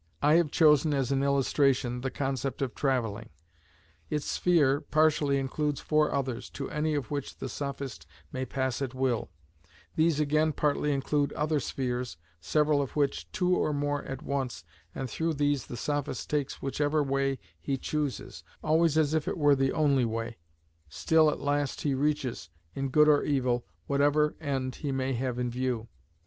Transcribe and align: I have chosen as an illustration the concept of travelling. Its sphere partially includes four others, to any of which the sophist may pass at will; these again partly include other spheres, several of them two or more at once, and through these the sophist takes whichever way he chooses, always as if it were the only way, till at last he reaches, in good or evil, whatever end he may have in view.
I 0.23 0.33
have 0.37 0.49
chosen 0.49 0.95
as 0.95 1.11
an 1.11 1.21
illustration 1.21 2.01
the 2.01 2.09
concept 2.09 2.63
of 2.63 2.73
travelling. 2.73 3.29
Its 4.09 4.25
sphere 4.25 4.81
partially 4.81 5.37
includes 5.37 5.79
four 5.79 6.11
others, 6.11 6.49
to 6.57 6.71
any 6.71 6.95
of 6.95 7.11
which 7.11 7.37
the 7.37 7.47
sophist 7.47 8.07
may 8.31 8.43
pass 8.43 8.81
at 8.81 8.95
will; 8.95 9.29
these 9.95 10.19
again 10.19 10.53
partly 10.53 10.91
include 10.91 11.31
other 11.33 11.59
spheres, 11.59 12.17
several 12.39 12.81
of 12.81 12.95
them 12.95 13.09
two 13.31 13.55
or 13.55 13.73
more 13.73 14.03
at 14.05 14.23
once, 14.23 14.63
and 14.95 15.07
through 15.07 15.35
these 15.35 15.67
the 15.67 15.77
sophist 15.77 16.27
takes 16.31 16.63
whichever 16.63 17.03
way 17.03 17.37
he 17.59 17.77
chooses, 17.77 18.43
always 18.63 18.97
as 18.97 19.13
if 19.13 19.27
it 19.27 19.37
were 19.37 19.53
the 19.55 19.71
only 19.71 20.03
way, 20.03 20.37
till 20.89 21.29
at 21.29 21.39
last 21.41 21.81
he 21.81 21.93
reaches, 21.93 22.49
in 22.73 22.89
good 22.89 23.07
or 23.07 23.21
evil, 23.21 23.67
whatever 23.85 24.35
end 24.41 24.73
he 24.77 24.91
may 24.91 25.13
have 25.13 25.37
in 25.37 25.51
view. 25.51 25.87